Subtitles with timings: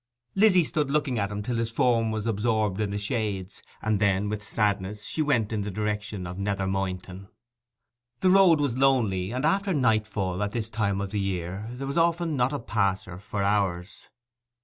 [0.33, 4.29] Lizzy stood looking at him till his form was absorbed in the shades; and then,
[4.29, 7.27] with sadness, she went in the direction of Nether Moynton.
[8.21, 11.97] The road was lonely, and after nightfall at this time of the year there was
[11.99, 14.07] often not a passer for hours.